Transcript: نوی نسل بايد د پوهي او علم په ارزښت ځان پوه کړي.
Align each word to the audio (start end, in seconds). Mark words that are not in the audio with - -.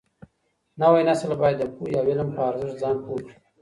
نوی 0.79 1.03
نسل 1.09 1.31
بايد 1.39 1.57
د 1.59 1.63
پوهي 1.75 1.93
او 1.99 2.05
علم 2.09 2.29
په 2.35 2.41
ارزښت 2.49 2.75
ځان 2.81 2.95
پوه 3.05 3.19
کړي. 3.25 3.35